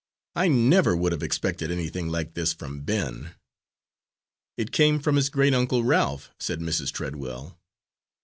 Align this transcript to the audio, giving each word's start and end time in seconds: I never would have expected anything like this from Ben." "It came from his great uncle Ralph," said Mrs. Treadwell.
I 0.35 0.47
never 0.47 0.95
would 0.95 1.11
have 1.11 1.21
expected 1.21 1.69
anything 1.69 2.07
like 2.09 2.33
this 2.33 2.53
from 2.53 2.81
Ben." 2.81 3.35
"It 4.57 4.71
came 4.71 4.99
from 4.99 5.15
his 5.15 5.29
great 5.29 5.53
uncle 5.53 5.83
Ralph," 5.83 6.31
said 6.39 6.59
Mrs. 6.59 6.91
Treadwell. 6.91 7.59